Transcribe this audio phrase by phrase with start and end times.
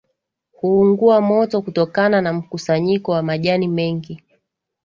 [0.51, 4.21] Huungua moto kutokana na mkusanyiko wa majani mengi